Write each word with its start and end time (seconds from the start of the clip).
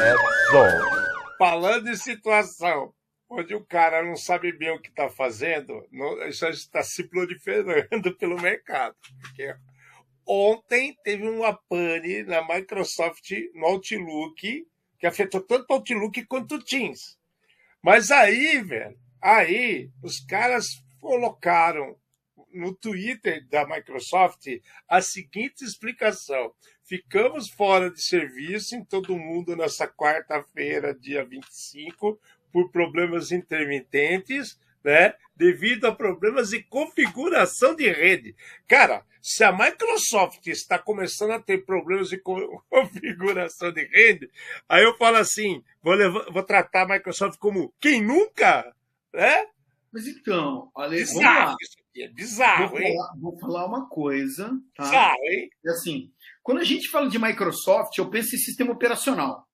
Edson. 0.00 0.90
Falando 1.38 1.88
em 1.88 1.96
situação 1.96 2.92
onde 3.28 3.54
o 3.54 3.64
cara 3.64 4.02
não 4.02 4.16
sabe 4.16 4.50
bem 4.52 4.70
o 4.70 4.80
que 4.80 4.88
está 4.88 5.08
fazendo, 5.08 5.86
não, 5.92 6.26
isso 6.26 6.46
está 6.48 6.82
se 6.82 7.04
proliferando 7.04 8.14
pelo 8.18 8.40
mercado. 8.40 8.96
Porque 9.20 9.54
ontem 10.26 10.96
teve 11.04 11.28
uma 11.28 11.54
pane 11.68 12.24
na 12.24 12.46
Microsoft 12.46 13.30
no 13.54 13.66
Outlook 13.66 14.66
que 14.98 15.06
afetou 15.06 15.40
tanto 15.40 15.66
o 15.70 15.74
Outlook 15.74 16.24
quanto 16.26 16.56
o 16.56 16.62
Teams. 16.62 17.18
Mas 17.82 18.10
aí, 18.10 18.60
velho, 18.62 18.98
aí 19.22 19.90
os 20.02 20.20
caras 20.20 20.82
colocaram 21.00 21.96
no 22.52 22.74
Twitter 22.74 23.46
da 23.48 23.66
Microsoft 23.66 24.46
a 24.88 25.00
seguinte 25.00 25.64
explicação: 25.64 26.52
ficamos 26.84 27.48
fora 27.50 27.90
de 27.90 28.02
serviço 28.02 28.74
em 28.74 28.84
todo 28.84 29.16
mundo 29.16 29.56
nessa 29.56 29.86
quarta-feira, 29.86 30.94
dia 30.94 31.24
25, 31.24 32.20
por 32.52 32.70
problemas 32.70 33.32
intermitentes, 33.32 34.58
né? 34.82 35.14
Devido 35.36 35.86
a 35.86 35.94
problemas 35.94 36.50
de 36.50 36.62
configuração 36.62 37.74
de 37.74 37.90
rede. 37.90 38.34
Cara, 38.66 39.04
se 39.22 39.44
a 39.44 39.52
Microsoft 39.52 40.46
está 40.46 40.78
começando 40.78 41.32
a 41.32 41.40
ter 41.40 41.64
problemas 41.64 42.08
de 42.08 42.18
configuração 42.68 43.72
de 43.72 43.84
rede, 43.86 44.30
aí 44.68 44.82
eu 44.82 44.96
falo 44.96 45.18
assim: 45.18 45.62
vou, 45.82 45.94
levar, 45.94 46.30
vou 46.30 46.42
tratar 46.42 46.82
a 46.82 46.88
Microsoft 46.88 47.38
como 47.38 47.72
quem 47.78 48.02
nunca, 48.02 48.74
né? 49.12 49.46
Mas 49.92 50.06
então, 50.06 50.70
olha, 50.74 50.90
bizarro, 50.90 51.56
isso 51.60 51.76
aqui 51.80 52.02
é 52.02 52.08
bizarro, 52.08 52.68
vou 52.68 52.80
hein? 52.80 52.94
Falar, 52.96 53.12
vou 53.18 53.38
falar 53.40 53.66
uma 53.66 53.88
coisa, 53.88 54.48
tá? 54.76 54.84
Bizarro, 54.84 55.24
hein? 55.24 55.50
É 55.66 55.70
assim, 55.70 56.12
quando 56.42 56.58
a 56.58 56.64
gente 56.64 56.88
fala 56.88 57.08
de 57.08 57.18
Microsoft, 57.18 57.98
eu 57.98 58.08
penso 58.08 58.36
em 58.36 58.38
sistema 58.38 58.72
operacional. 58.72 59.48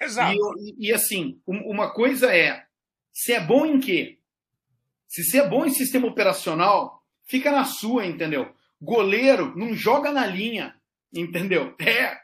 Exato. 0.00 0.36
E, 0.58 0.88
e 0.88 0.92
assim, 0.92 1.40
uma 1.46 1.92
coisa 1.92 2.34
é, 2.34 2.64
se 3.12 3.32
é 3.32 3.40
bom 3.40 3.66
em 3.66 3.80
quê? 3.80 4.18
Se 5.08 5.24
você 5.24 5.40
é 5.40 5.48
bom 5.48 5.66
em 5.66 5.70
sistema 5.70 6.06
operacional, 6.06 7.02
fica 7.26 7.50
na 7.50 7.64
sua, 7.64 8.06
entendeu? 8.06 8.54
Goleiro 8.80 9.54
não 9.56 9.74
joga 9.74 10.12
na 10.12 10.26
linha, 10.26 10.74
entendeu? 11.12 11.74
É, 11.80 12.18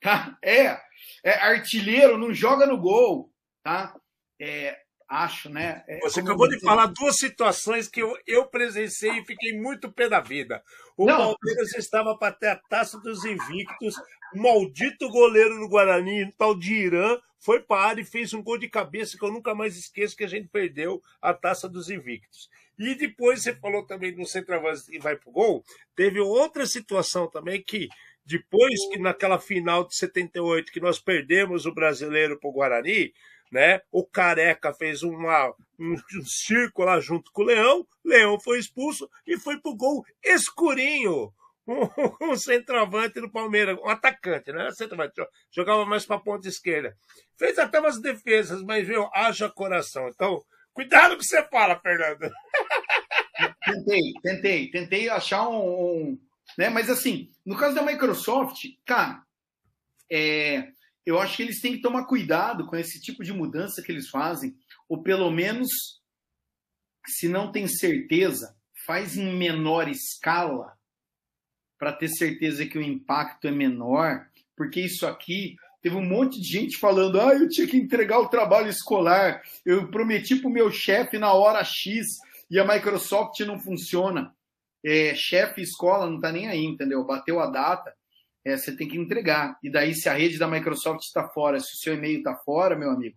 tá? 0.00 0.36
É. 0.42 0.80
é 1.22 1.34
artilheiro 1.34 2.18
não 2.18 2.34
joga 2.34 2.66
no 2.66 2.76
gol, 2.76 3.32
tá? 3.62 3.94
É, 4.40 4.76
acho, 5.12 5.50
né? 5.50 5.84
É, 5.86 6.00
Você 6.00 6.20
acabou 6.20 6.48
de 6.48 6.58
falar 6.60 6.86
duas 6.86 7.18
situações 7.18 7.86
que 7.86 8.00
eu, 8.02 8.16
eu 8.26 8.46
presenciei 8.46 9.18
e 9.18 9.24
fiquei 9.24 9.52
muito 9.52 9.92
pé 9.92 10.08
da 10.08 10.20
vida. 10.20 10.62
O 10.96 11.04
Não. 11.04 11.34
Palmeiras 11.34 11.74
estava 11.74 12.16
para 12.16 12.32
ter 12.32 12.48
a 12.48 12.56
taça 12.56 12.98
dos 12.98 13.24
invictos, 13.24 13.94
o 14.34 14.38
maldito 14.42 15.08
goleiro 15.10 15.58
do 15.58 15.68
Guarani, 15.68 16.32
tal 16.38 16.58
de 16.58 16.72
Irã, 16.72 17.18
foi 17.38 17.60
para 17.60 17.82
a 17.82 17.86
área 17.88 18.00
e 18.00 18.06
fez 18.06 18.32
um 18.32 18.42
gol 18.42 18.56
de 18.56 18.68
cabeça 18.68 19.18
que 19.18 19.24
eu 19.24 19.32
nunca 19.32 19.54
mais 19.54 19.76
esqueço 19.76 20.16
que 20.16 20.24
a 20.24 20.28
gente 20.28 20.48
perdeu 20.48 21.02
a 21.20 21.34
taça 21.34 21.68
dos 21.68 21.90
invictos. 21.90 22.48
E 22.78 22.94
depois 22.94 23.42
você 23.42 23.54
falou 23.54 23.84
também 23.84 24.14
do 24.14 24.24
centroavante 24.24 24.84
e 24.90 24.98
vai 24.98 25.16
pro 25.16 25.30
gol. 25.30 25.64
Teve 25.94 26.20
outra 26.20 26.64
situação 26.66 27.28
também 27.28 27.62
que 27.62 27.88
depois 28.24 28.78
que 28.90 28.98
naquela 28.98 29.38
final 29.38 29.86
de 29.86 29.94
78 29.96 30.72
que 30.72 30.80
nós 30.80 30.98
perdemos 30.98 31.66
o 31.66 31.74
brasileiro 31.74 32.38
pro 32.38 32.52
Guarani, 32.52 33.12
né? 33.50 33.82
O 33.90 34.04
Careca 34.04 34.72
fez 34.72 35.02
uma, 35.02 35.48
um, 35.78 35.94
um 36.16 36.24
circo 36.24 36.84
lá 36.84 36.98
junto 37.00 37.30
com 37.32 37.42
o 37.42 37.44
Leão, 37.44 37.86
Leão 38.04 38.40
foi 38.40 38.58
expulso 38.58 39.08
e 39.26 39.36
foi 39.36 39.58
pro 39.58 39.76
gol 39.76 40.04
escurinho. 40.22 41.32
Um, 41.66 41.82
um 42.32 42.36
centroavante 42.36 43.20
do 43.20 43.30
Palmeiras, 43.30 43.78
um 43.78 43.88
atacante, 43.88 44.52
né? 44.52 44.70
Centroavante, 44.72 45.14
jogava 45.50 45.84
mais 45.84 46.06
para 46.06 46.18
ponta 46.18 46.48
esquerda. 46.48 46.96
Fez 47.36 47.58
até 47.58 47.78
umas 47.78 48.00
defesas, 48.00 48.62
mas 48.62 48.86
viu, 48.86 49.08
haja 49.12 49.50
coração. 49.50 50.08
Então, 50.08 50.42
cuidado 50.72 51.10
com 51.10 51.16
o 51.16 51.18
que 51.18 51.26
você 51.26 51.42
fala, 51.44 51.78
Fernando. 51.78 52.30
Tentei, 53.64 54.12
tentei, 54.22 54.70
tentei 54.70 55.08
achar 55.08 55.48
um, 55.48 56.16
né? 56.56 56.68
Mas 56.68 56.88
assim, 56.90 57.30
no 57.44 57.56
caso 57.56 57.74
da 57.74 57.82
Microsoft, 57.82 58.64
cara, 58.84 59.22
é, 60.10 60.68
eu 61.04 61.18
acho 61.18 61.36
que 61.36 61.42
eles 61.42 61.60
têm 61.60 61.72
que 61.72 61.82
tomar 61.82 62.04
cuidado 62.04 62.66
com 62.66 62.76
esse 62.76 63.00
tipo 63.00 63.24
de 63.24 63.32
mudança 63.32 63.82
que 63.82 63.90
eles 63.90 64.08
fazem, 64.08 64.56
ou 64.88 65.02
pelo 65.02 65.30
menos, 65.30 65.70
se 67.06 67.28
não 67.28 67.50
tem 67.50 67.66
certeza, 67.66 68.56
faz 68.86 69.16
em 69.16 69.34
menor 69.36 69.88
escala, 69.88 70.76
para 71.82 71.92
ter 71.92 72.06
certeza 72.06 72.64
que 72.64 72.78
o 72.78 72.82
impacto 72.82 73.48
é 73.48 73.50
menor, 73.50 74.28
porque 74.56 74.80
isso 74.80 75.04
aqui 75.04 75.56
teve 75.82 75.96
um 75.96 76.08
monte 76.08 76.40
de 76.40 76.46
gente 76.46 76.78
falando: 76.78 77.20
ah, 77.20 77.34
eu 77.34 77.48
tinha 77.48 77.66
que 77.66 77.76
entregar 77.76 78.20
o 78.20 78.28
trabalho 78.28 78.68
escolar, 78.68 79.42
eu 79.66 79.90
prometi 79.90 80.36
para 80.36 80.48
o 80.48 80.52
meu 80.52 80.70
chefe 80.70 81.18
na 81.18 81.32
hora 81.32 81.64
X 81.64 82.06
e 82.48 82.56
a 82.60 82.64
Microsoft 82.64 83.40
não 83.40 83.58
funciona. 83.58 84.32
É, 84.84 85.14
chefe 85.14 85.62
escola 85.62 86.06
não 86.06 86.16
está 86.16 86.32
nem 86.32 86.48
aí, 86.48 86.64
entendeu? 86.64 87.04
Bateu 87.04 87.40
a 87.40 87.46
data, 87.46 87.94
é, 88.44 88.56
você 88.56 88.76
tem 88.76 88.88
que 88.88 88.98
entregar. 88.98 89.58
E 89.62 89.70
daí, 89.70 89.94
se 89.94 90.08
a 90.08 90.14
rede 90.14 90.38
da 90.38 90.48
Microsoft 90.48 91.02
está 91.02 91.28
fora, 91.28 91.60
se 91.60 91.74
o 91.74 91.78
seu 91.78 91.94
e-mail 91.94 92.18
está 92.18 92.34
fora, 92.34 92.76
meu 92.76 92.90
amigo, 92.90 93.16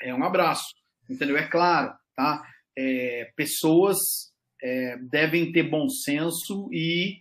é 0.00 0.14
um 0.14 0.24
abraço. 0.24 0.74
Entendeu? 1.08 1.36
É 1.36 1.46
claro, 1.46 1.92
tá? 2.14 2.42
É, 2.76 3.32
pessoas 3.36 3.98
é, 4.62 4.96
devem 4.96 5.52
ter 5.52 5.64
bom 5.64 5.88
senso 5.88 6.68
e 6.72 7.18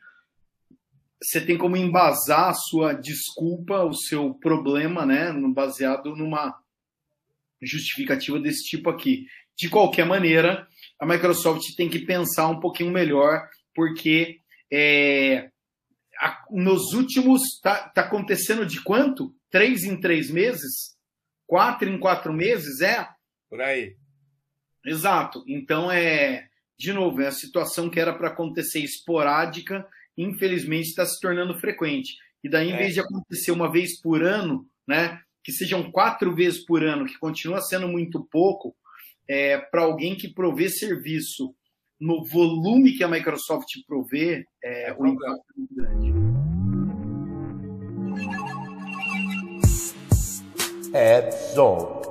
você 1.21 1.41
tem 1.41 1.57
como 1.57 1.75
embasar 1.75 2.49
a 2.49 2.53
sua 2.53 2.93
desculpa, 2.93 3.83
o 3.83 3.93
seu 3.93 4.33
problema, 4.35 5.05
né? 5.05 5.33
Baseado 5.53 6.15
numa 6.15 6.57
justificativa 7.61 8.39
desse 8.39 8.63
tipo 8.63 8.89
aqui. 8.89 9.25
De 9.59 9.69
qualquer 9.69 10.05
maneira, 10.05 10.65
a 10.97 11.05
Microsoft 11.05 11.75
tem 11.75 11.89
que 11.89 11.99
pensar 11.99 12.47
um 12.47 12.61
pouquinho 12.61 12.91
melhor, 12.91 13.45
porque 13.75 14.39
é, 14.71 15.49
nos 16.49 16.93
últimos. 16.93 17.41
Está 17.55 17.89
tá 17.89 18.01
acontecendo 18.01 18.65
de 18.65 18.81
quanto? 18.81 19.35
Três 19.51 19.83
em 19.83 19.99
três 19.99 20.29
meses? 20.29 20.95
Quatro 21.45 21.89
em 21.89 21.99
quatro 21.99 22.31
meses? 22.31 22.81
É? 22.81 23.07
Por 23.49 23.61
aí. 23.61 23.95
Exato. 24.85 25.43
Então, 25.45 25.91
é. 25.91 26.47
De 26.77 26.93
novo, 26.93 27.21
é 27.21 27.27
a 27.27 27.31
situação 27.31 27.89
que 27.89 27.99
era 27.99 28.13
para 28.13 28.29
acontecer 28.29 28.79
esporádica, 28.79 29.85
infelizmente 30.17 30.87
está 30.87 31.05
se 31.05 31.19
tornando 31.19 31.59
frequente. 31.59 32.15
E 32.41 32.49
daí, 32.49 32.69
em 32.69 32.73
é. 32.73 32.77
vez 32.77 32.93
de 32.93 33.01
acontecer 33.01 33.51
uma 33.51 33.69
vez 33.69 33.99
por 33.99 34.23
ano, 34.23 34.65
né, 34.87 35.19
que 35.43 35.51
sejam 35.51 35.91
quatro 35.91 36.33
vezes 36.33 36.63
por 36.65 36.81
ano, 36.81 37.05
que 37.05 37.19
continua 37.19 37.59
sendo 37.59 37.89
muito 37.89 38.25
pouco, 38.31 38.73
é, 39.29 39.57
para 39.57 39.84
alguém 39.84 40.16
que 40.16 40.34
provê 40.34 40.67
serviço 40.69 41.53
no 42.00 42.25
volume 42.25 42.94
que 42.94 43.03
a 43.03 43.07
Microsoft 43.07 43.67
provê, 43.85 44.44
é, 44.63 44.90
é 44.90 44.95
o 44.97 45.06
impacto 45.06 45.44
é 45.56 45.59
muito 45.59 45.75
grande. 45.75 46.09
Edson. 50.91 52.08